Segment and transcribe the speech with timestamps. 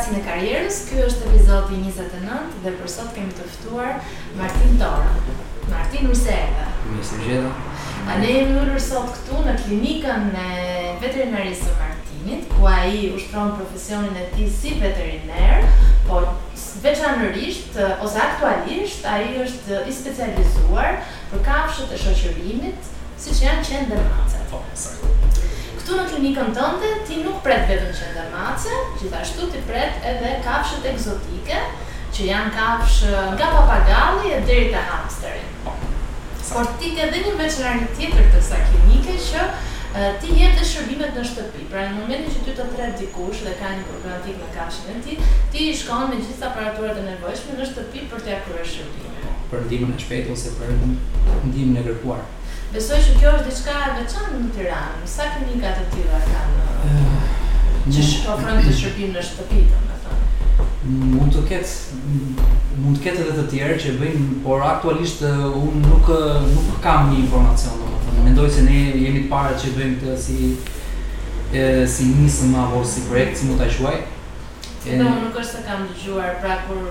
[0.00, 3.98] Podcastin e karrierës, ky është epizodi 29 dhe për sot kemi të ftuar
[4.38, 5.10] Martin Dora.
[5.68, 6.68] Martin Urseva.
[6.88, 7.40] Mirë se
[8.08, 10.54] A ne jemi ulur sot këtu në klinikën e
[11.02, 15.68] veterinarisë të Martinit, ku ai ushtron profesionin e tij si veterinar,
[16.08, 16.30] por
[16.86, 20.96] veçanërisht ose aktualisht ai është i specializuar
[21.34, 22.88] për kafshët e shoqërimit,
[23.20, 24.48] siç janë qenë dhe macat.
[24.50, 25.39] Po, saktë
[25.90, 30.84] këtu në klinikën tënde ti nuk pret vetëm qendër mace, gjithashtu ti pret edhe kafshët
[30.92, 31.62] ekzotike,
[32.14, 35.42] që janë kafsh eh, nga papagalli e deri te hamsteri.
[36.50, 40.70] Por ti ke edhe një veçanëri tjetër të kësaj klinike që eh, ti jetë dhe
[40.70, 41.66] shërbimet në shtëpi.
[41.74, 45.06] Pra në momentin që ty të tret dikush dhe ka një problematik me kafshën e
[45.08, 45.18] tij,
[45.50, 49.30] ti i shkon me gjithë aparaturët e nevojshme në shtëpi për të ja kryer shërbimin.
[49.50, 52.28] Për ndimin e shpejtë ose për ndimin e kërkuar.
[52.70, 55.06] Besoj që kjo është diçka e veçantë në Tiranë.
[55.10, 56.74] Sa klinika të tilla kanë?
[56.88, 60.66] Eh, që shofron të shërbim në shtëpi, domethënë.
[61.16, 61.98] Mund të ketë
[62.78, 66.78] mund të ketë edhe të tjerë që bëjnë, por aktualisht eh, unë nuk eh, nuk
[66.84, 68.28] kam një informacion domethënë.
[68.28, 70.38] Mendoj se ne jemi të parët që bëjmë këtë si
[71.50, 73.98] e, si nisëm apo si projekt, si mund ta quaj.
[74.80, 76.86] Po, nuk është se kam dëgjuar pra kur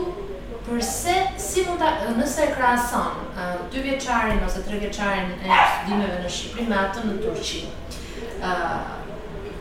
[0.69, 3.27] përse si mund ta nëse krahason
[3.75, 7.61] 2 vjeçarin ose 3 vjeçarin e studimeve në Shqipëri me atë në Turqi.
[8.41, 8.55] ë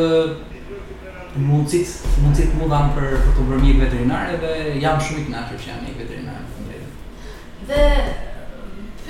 [1.48, 4.54] mundësit, mundësit mu dhamë për, për të bërë mjek veterinare dhe
[4.84, 6.76] jam shumë i knatër që jam mjek veterinare.
[7.66, 7.88] Dhe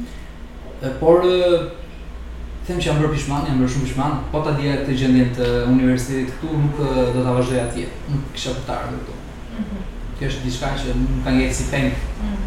[1.00, 5.30] por them që jam bërë pishman, jam bërë shumë pishman, po ta dija këtë gjendin
[5.38, 6.78] të universitetit këtu nuk
[7.18, 7.86] do ta vazhdoj atje.
[8.12, 9.16] Nuk kisha po të këtu.
[9.16, 9.62] Mhm.
[9.62, 11.90] Mm Kjo është diçka që nuk ka ngjitur si peng.
[12.22, 12.44] Mhm.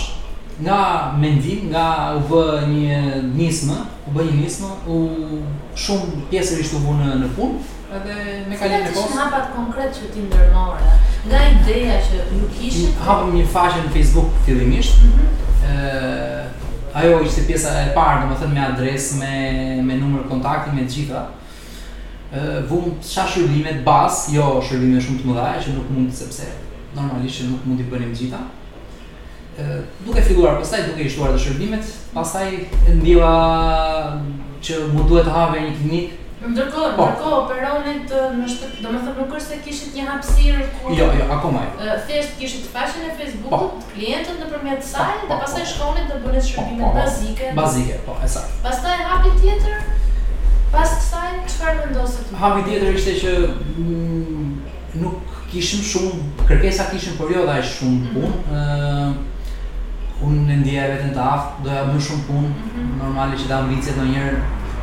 [0.59, 0.77] nga
[1.17, 1.87] mendim, nga
[2.21, 3.01] u bë një
[3.33, 5.01] nismë, u bë një nismë, u
[5.87, 9.13] shumë pjesërisht u bë në në punë, edhe me kalimin e kohës.
[9.17, 10.89] Ka hapat konkret që ti ndërmore.
[11.27, 15.01] Nga ideja që ju kishit hapëm një faqe në Facebook fillimisht.
[15.07, 15.65] Mhm.
[15.69, 19.33] Ëh, ajo ishte pjesa e parë, domethënë me adresë, me
[19.89, 21.25] me numër kontakti, me gjitha
[22.35, 26.45] Ëh, vum shashëllimet bas, jo shërbime shumë të mëdha që nuk mund sepse
[26.95, 28.37] normalisht nuk mund t'i bënim gjitha.
[29.59, 32.51] Ëh, duke filluar pastaj duke i shtuar të shërbimet, pastaj
[32.99, 33.31] ndjeva
[34.61, 37.03] që mund duhet të have një klinik Ndërkohë, po.
[37.09, 38.49] ndërkohë operonet do më
[38.79, 40.93] thëmë nuk është se kishit një hapësirë kur...
[40.95, 41.95] Jo, jo, akoma jo.
[42.07, 43.87] Thesht kishit faqen e Facebookut, po.
[43.91, 45.71] klientët në përmjet po, saj, dhe po, pasaj po.
[45.73, 47.49] shkonit dhe bënit shërbimet bazike.
[47.59, 48.53] Bazike, po, e saj.
[48.63, 49.81] Pasaj hapi tjetër,
[50.75, 52.31] pas të saj, qëfar më ndosët?
[52.43, 54.53] Hapi tjetër ishte që mm,
[55.01, 57.43] nuk kishim shumë, kërkesa kishim për jo
[57.73, 58.15] shumë mhm.
[58.15, 59.19] punë, mm
[60.19, 62.49] unë në ndjeja vetën të aftë, doja më shumë punë,
[62.99, 64.23] mm që da më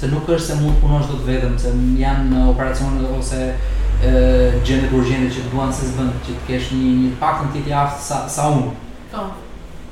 [0.00, 1.70] se nuk është se mund të punosh dot vetëm, se
[2.00, 4.14] janë në operacione ose ë
[4.64, 8.04] gjendë urgjente që duan se s'bën, që të kesh një një paktën ti të aftë
[8.06, 8.70] sa sa unë.
[9.12, 9.24] Po.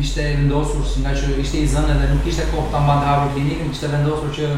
[0.00, 3.32] ishte vendosur se nga që ishte i zënë dhe nuk kishte kohë ta mbante hapur
[3.32, 4.48] klinikën, ishte vendosur që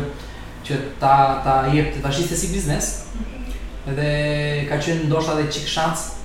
[0.66, 2.88] që ta ta jep të si biznes.
[3.90, 6.18] Edhe ka qenë ndoshta edhe qikë shansë,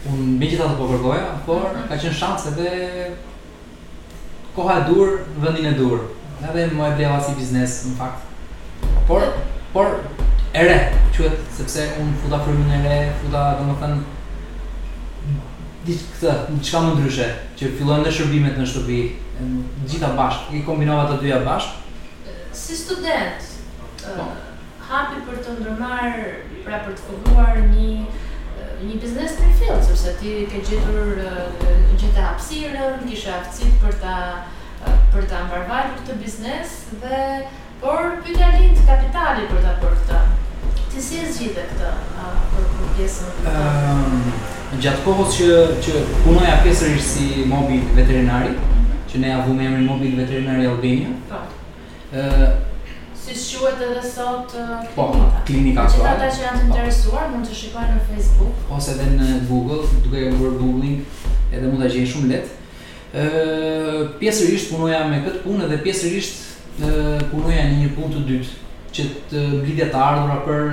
[0.00, 1.82] Unë me gjitha të përkërgoja, po por mhm.
[1.90, 2.70] ka qenë shans edhe
[4.56, 6.00] koha e dur, vendin e dur.
[6.40, 8.94] Edhe më e bleva si biznes, në fakt.
[9.08, 9.26] Por,
[9.72, 9.86] Por
[10.54, 13.92] e re, quhet sepse un futa frymën e re, futa domethën
[15.86, 17.28] diçka të diçka më ndryshe,
[17.60, 18.96] që fillojnë dhe shërbimet në shtëpi,
[19.38, 22.34] të gjitha bashkë, i kombinova të dyja bashkë.
[22.62, 23.46] Si student,
[24.10, 24.34] uh,
[24.90, 26.26] hapi për të ndërmarr
[26.66, 32.26] pra për të filluar një një biznes në fillë sepse ti ke gjetur uh, gjetë
[32.26, 34.18] hapësirën, kisha aftësitë për ta
[35.14, 37.24] për ta mbarvarë këtë biznes dhe
[37.80, 40.18] Por pyetja lind kapitali për ta bërë këtë.
[40.92, 41.92] Ti si e zgjidhe këtë
[42.54, 42.64] për
[42.96, 43.30] pjesën?
[43.40, 44.34] Ëm ehm,
[44.84, 45.46] gjatë kohës që
[45.86, 48.98] që punoja pjesërisht si mobil veterinari, mhm.
[49.08, 51.14] që ne avum emrin mobil veterinari Albania.
[51.30, 51.40] Po.
[52.12, 52.58] Ë ehm,
[53.22, 54.52] si shuhet edhe sot
[54.98, 55.08] po,
[55.48, 56.02] klinika aktuale.
[56.04, 59.80] Gjithë ata që janë të interesuar mund të shikojnë në Facebook ose edhe në Google,
[60.04, 61.00] duke bërë googling
[61.48, 62.54] edhe mund ta gjejnë shumë lehtë.
[62.60, 66.46] Ë ehm, pjesërisht punoja me këtë punë dhe pjesërisht
[66.80, 68.58] të në një punë të dytë,
[68.94, 70.70] që të blidhet të ardhura për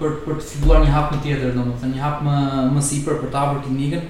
[0.00, 2.38] për për të filluar një hap më tjetër, domethënë një hap më
[2.76, 4.08] më sipër për të hapur klinikën.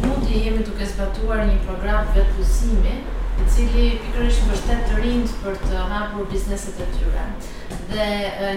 [0.06, 2.94] mundi jemi duke zbatuar një program vetëpunësimi
[3.42, 7.26] i cili pikërisht të rinjt për të hapur bizneset e tyre
[7.92, 8.06] dhe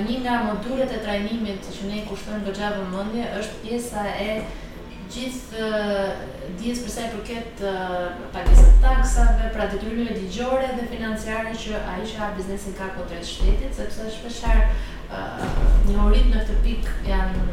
[0.08, 4.32] një nga modulet e trajnimit që ne kushtojmë gjatë vëmendje është pjesa e
[5.10, 5.68] gjithë
[6.58, 7.62] dijes përsa i përket
[8.34, 13.24] pagesës së taksave, pra detyrimeve ligjore dhe financiare që ai që ka biznesin ka kontrat
[13.26, 17.50] po shtetit, sepse shpesh herë një orit në këtë pikë janë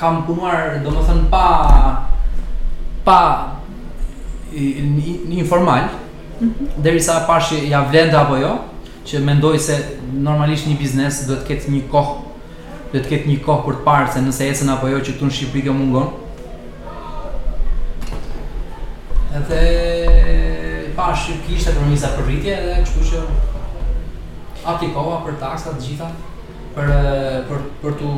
[0.00, 1.46] kam punuar, domethënë pa
[3.04, 3.16] pa
[4.52, 5.88] një informal,
[6.40, 6.74] mhm.
[6.84, 8.52] derisa pash ja vlente apo jo,
[9.08, 9.78] që mendoj se
[10.14, 12.18] normalisht një biznes duhet të ketë një kohë,
[12.92, 15.28] duhet të ketë një kohë për të parë se nëse ecën apo jo që këtu
[15.30, 16.06] në Shqipëri kjo mungon.
[16.12, 16.23] Ëh,
[19.34, 23.22] edhe pashë që ishte për rritje edhe kështu që
[24.72, 26.10] aplikova për taksa të gjitha
[26.76, 26.92] për
[27.48, 28.12] për për të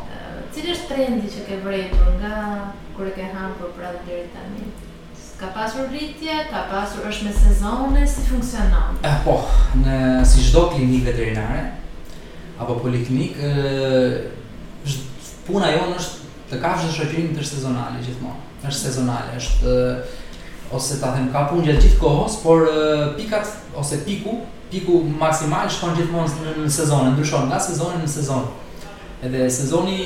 [0.51, 2.35] Cili është trendi që ke vërejtur nga
[2.95, 4.67] kur e ke hapur prapë deri tani?
[5.35, 8.95] Ka pasur rritje, ka pasur është me sezone, si funksionon?
[9.03, 9.33] E, po,
[9.81, 11.63] në si gjdo klinik veterinare,
[12.55, 13.35] apo poliklinik,
[15.47, 18.41] puna jonë është të kafshë dhe shëpjim të sezonale gjithmonë.
[18.63, 19.75] është sezonale, është
[20.73, 22.63] ose ta them ka pun gjatë gjithë kohës, por
[23.17, 24.37] pikat ose piku,
[24.71, 28.47] piku maksimal shkon gjithmonë në, në sezonë, ndryshon nga sezoni në sezon.
[29.23, 29.99] Edhe sezoni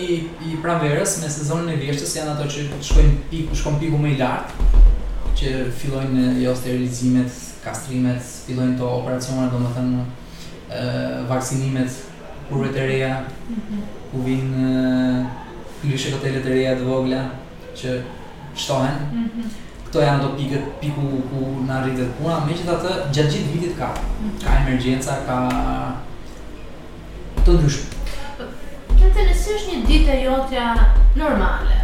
[0.49, 4.21] i pranverës me sezonin e vjeshtës janë ato që shkojnë piku, shkon piku më i
[4.23, 4.87] lartë,
[5.39, 7.31] që fillojnë jo sterilizimet,
[7.63, 10.83] kastrimet, fillojnë të operacionet, do më thënë,
[11.29, 11.99] vaksinimet,
[12.49, 13.11] kurve të reja,
[13.47, 13.77] mhm.
[14.11, 14.67] ku vinë
[15.79, 17.21] klyshe këtele të reja të vogla,
[17.79, 17.95] që
[18.59, 18.99] shtohen.
[19.13, 19.67] Mm -hmm.
[19.85, 23.79] Këto janë do pikët, piku ku në rritet puna, me që të gjatë gjitë vitit
[23.79, 24.35] ka, mhm.
[24.43, 25.37] ka emergjenca, ka
[27.45, 27.87] të ndryshme.
[28.99, 30.65] Këtë të nësi është një ditë e jotja
[31.15, 31.78] normale,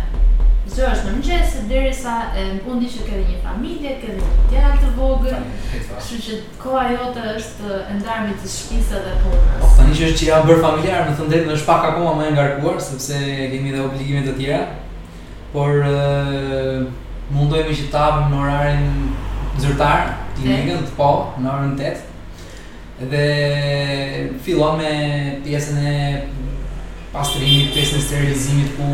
[0.76, 4.80] Se është në mëngjes se derisa e mundi që kemi një familje, kemi një djalë
[4.82, 5.46] të vogël.
[5.72, 9.78] Kështu që koha jote është e ndarë me të shpisat dhe punës.
[9.78, 12.34] tani që është që ja bërë familjar, më thon drejtë, është pak akoma më e
[12.36, 13.22] ngarkuar sepse
[13.54, 14.60] kemi edhe obligime të tjera.
[15.54, 16.78] Por uh,
[17.36, 18.94] mundojmë që të hapim në orarin
[19.64, 20.04] zyrtar,
[20.36, 22.08] ti nege të po, në orën 8.
[23.08, 23.26] Edhe
[24.44, 24.94] fillon me
[25.46, 25.98] pjesën e
[27.16, 28.92] pastrimit, pjesën e sterilizimit ku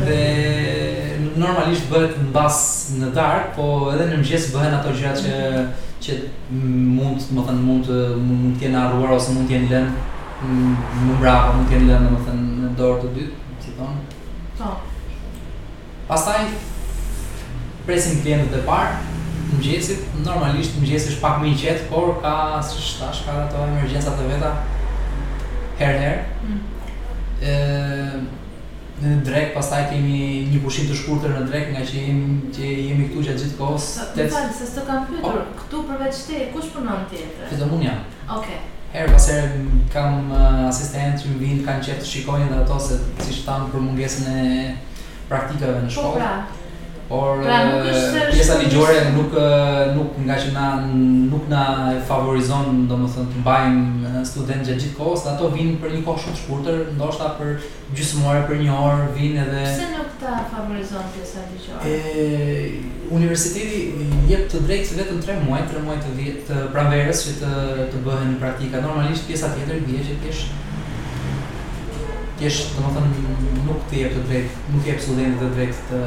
[0.05, 0.19] Dhe
[1.41, 2.59] normalisht bëhet mbas
[3.01, 5.65] në darkë, po edhe në mëngjes bëhen ato gjëra që
[6.05, 6.19] që
[6.59, 8.85] mund, do të thënë mund të mund të jenë
[9.17, 12.47] ose mund të jenë lënë në mm, mbrapa, mund të jenë lënë do të thënë
[12.65, 13.97] në dorë të dytë, si thonë.
[14.61, 14.71] Po.
[16.11, 16.43] Pastaj
[17.87, 19.03] presim klientët e parë
[19.55, 22.33] në normalisht në është pak me i qetë, por ka
[22.65, 24.49] së shtash, ka ato emergjensat e veta
[25.79, 26.17] herë herë.
[26.51, 28.25] Mm.
[29.05, 32.73] Në drekë, pas taj kemi një pushim të shkurëtër në drekë, nga që jemi, që
[32.73, 33.87] jemi këtu që gjithë kohës.
[34.17, 35.39] Në falë, se së të kam pytur, oh.
[35.39, 35.61] Po.
[35.61, 37.47] këtu përveç te, kush përnon tjetër?
[37.47, 37.47] jetër?
[37.53, 38.19] Fëtë mund janë.
[38.39, 38.51] Ok.
[38.97, 39.63] Herë pas herë
[39.95, 43.61] kam uh, asistentë që më vindë, kanë qetë të shikojnë dhe ato se si shtë
[43.75, 44.69] për mungesën e
[45.31, 46.15] praktikave në po, shkollë.
[46.15, 46.64] Po pra,
[47.09, 50.67] por pra, nuk eh, është pjesa ligjore nuk eh, nuk nga që na
[51.33, 51.65] nuk na
[52.09, 56.33] favorizon domethënë të mbajmë eh, studentë gjatë gjithë kohës, ato vinë për një kohë shumë
[56.37, 57.51] të shkurtër, ndoshta për
[57.99, 61.95] gjysmore për një orë vinë edhe pse nuk ta favorizon pjesa ligjore?
[61.95, 63.85] E universiteti
[64.33, 67.55] jep të drejtë vetëm 3 muaj, 3 muaj të vit të pranverës që të
[67.93, 68.81] të bëhen në praktika.
[68.87, 70.33] Normalisht pjesa tjetër vjen që ti
[72.41, 72.49] ti
[72.85, 76.03] domethënë nuk të jep të drejtë, nuk jep studentëve të drejtë të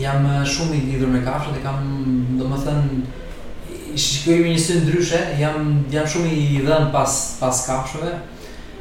[0.00, 1.88] Jam shumë i lidhur me kafshët, e kam,
[2.38, 3.00] domethënë,
[4.00, 8.12] shikojmë një sy ndryshe, jam jam shumë i dhën pas pas kafshëve.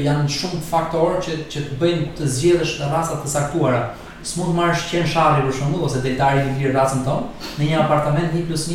[0.00, 3.84] janë shumë faktorë që, që të bëjnë të zgjedhësh të rrasat të saktuara.
[4.24, 7.78] S'mund të marrësh qenë shari për shumë, ose deltari të vjerë rrasën tonë, në një
[7.84, 8.48] apartament 1+1.
[8.48, 8.66] plus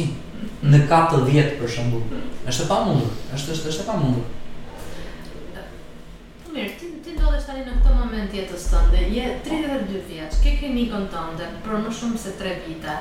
[0.71, 2.21] në 4 vjetë për shembull.
[2.49, 4.23] Është e pamundur, është është është e pamundur.
[6.45, 10.55] Po mirë, ti ti ndodhesh tani në këtë moment jetës tënde, je 32 vjeç, ke
[10.61, 12.97] klinikën tënde për më shumë se 3 vite.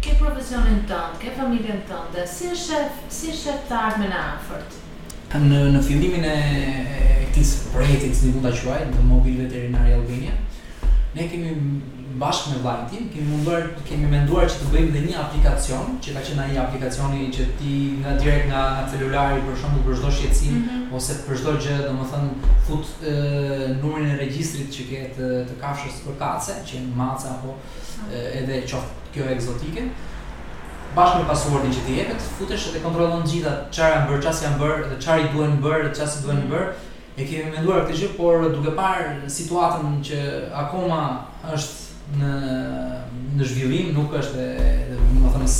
[0.00, 4.78] Ke profesionin tënd, ke familjen tënde, si është shef, si e të në afërt?
[5.40, 6.36] Në në fillimin e
[7.28, 10.36] këtij projekti që mund ta quaj, në Mobile Veterinary Albania,
[11.14, 11.52] ne kemi
[12.18, 16.14] bashkë me vllajin tim kemi munduar kemi menduar që të bëjmë dhe një aplikacion që
[16.16, 20.54] ka qenë i aplikacioni që ti nga direkt nga celulari për shumë të çdo shqetësim
[20.54, 20.96] mm -hmm.
[20.98, 23.14] ose për çdo gjë domethënë fut e,
[23.82, 27.58] numrin e regjistrit që ke të, të kafshës për kace që në maca apo e,
[27.60, 28.38] mhm.
[28.42, 29.80] edhe qoftë kjo egzotike
[30.96, 34.58] bashkë me passwordin që ti jepet futesh dhe kontrollon gjitha çfarë janë bërë qasë janë
[34.62, 36.52] bërë dhe çfarë i duhen bërë qasë i duhen mhm.
[36.52, 36.68] bërë
[37.20, 40.18] e kemi menduar këtë gjë por duke parë situatën që
[40.64, 41.00] akoma
[41.54, 42.34] është në
[43.38, 45.50] në zhvillim nuk është e domethënë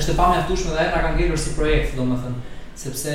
[0.00, 3.12] është e pamjaftueshme dhe era ka ngelur si projekt domethënë sepse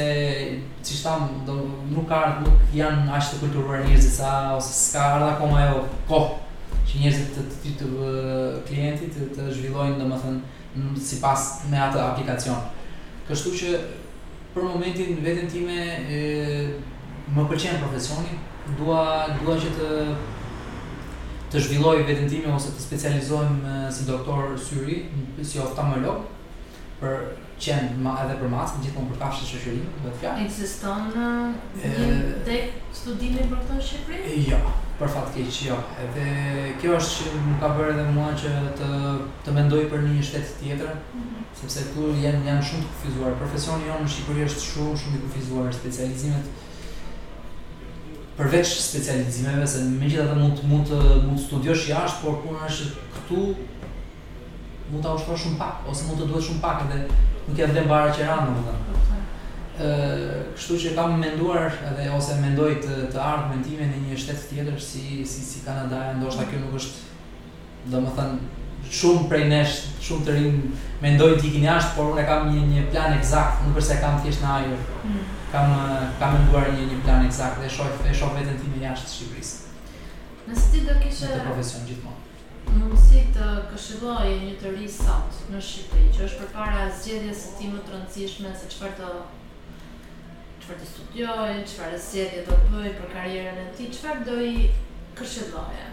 [0.88, 1.58] si tham do
[1.92, 6.22] nuk ka nuk janë as të kulturuar njerëzit sa ose s'ka ardha akoma ajo ko
[6.88, 7.92] që njerëzit të të fitu
[8.70, 10.40] klientit të, të zhvillojnë domethënë
[11.04, 12.64] sipas me atë aplikacion.
[13.28, 13.74] Kështu që
[14.56, 16.62] për momentin veten time e,
[17.36, 18.40] më pëlqen profesioni,
[18.80, 19.04] dua
[19.40, 19.90] dua që të
[21.52, 23.58] të zhvilloj vetën time ose të specializohem
[23.92, 25.02] si doktor syri,
[25.44, 26.22] si oftalmolog
[27.02, 27.16] për
[27.62, 30.46] qen edhe për mas, gjithmonë për kafshë shoqërinë, do të fjalë.
[30.46, 31.10] Ekziston
[31.82, 32.14] një
[32.48, 34.38] tek studimi për këtë në Shqipëri?
[34.48, 34.62] Jo,
[35.02, 35.78] për fat të keq jo.
[36.06, 38.92] Edhe kjo është që më ka bërë edhe mua që të
[39.48, 41.46] të mendoj për një shtet tjetër, mm -hmm.
[41.62, 43.36] sepse këtu janë janë shumë të kufizuar.
[43.44, 46.52] Profesioni jonë në Shqipëri është shumë shumë i kufizuar, specializimet
[48.42, 53.42] përveç specializimeve se megjithatë mund mund të mund të studiosh jashtë, por kur është këtu
[54.92, 56.98] mund ta ushtrosh shumë pak ose mund të duhet shumë pak edhe
[57.48, 59.02] nuk ja vlen bara që ran domethënë.
[59.82, 64.42] Ë, kështu që kam menduar edhe ose mendoj të të ardh mendimin në një shtet
[64.50, 70.36] tjetër si si si Kanada, ndoshta kjo nuk është domethënë shumë prej nesh, shumë të
[70.38, 70.58] rinj
[71.06, 74.18] mendoj të ikin jashtë, por unë kam një një plan eksakt, nuk është se kam
[74.24, 74.82] thjesht në ajër.
[75.06, 75.68] Mm kam
[76.20, 79.88] kam nduar një një plan eksakt dhe shoj e shoh veten tim jashtë Shqipërisë.
[80.48, 82.18] Nëse ti do kishe të profesion gjithmonë.
[82.72, 87.72] Mundësi të këshilloj një të ri sot në Shqipëri, që është përpara zgjedhjes së ti
[87.74, 89.12] më të rëndësishme se çfarë të
[90.64, 94.70] çfarë të studioj, çfarë zgjedhje do të bëj për karrierën e ti, çfarë do i
[95.20, 95.90] këshilloje?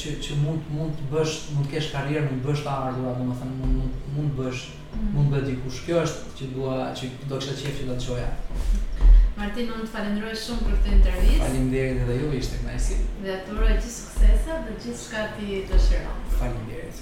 [0.00, 3.16] që që mund mund të bësh, mund të kesh karrierë, mund të bësh ta ardhurat,
[3.22, 5.10] domethënë mund mund mund të bësh, mm.
[5.14, 5.78] mund të bëj dikush.
[5.86, 8.30] Kjo është që dua, që do të qejf që do të shoja.
[9.38, 11.42] Martin, unë të falenderoj shumë për këtë intervistë.
[11.44, 12.94] Faleminderit edhe ju, ishte kënaqësi.
[13.26, 16.18] Dhe të uroj gjithë suksese dhe gjithë çka ti dëshiron.
[16.40, 16.96] Faleminderit.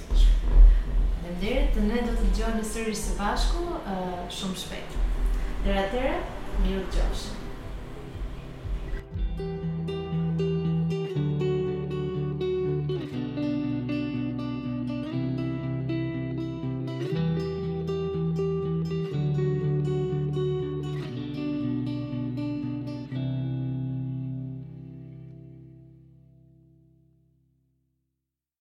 [1.73, 3.89] të ne do të dëgjojmë sërish së bashku uh,
[4.37, 4.91] shumë shpejt.
[5.65, 6.19] Deri atëherë,
[6.65, 7.35] mirë dëgjoshim.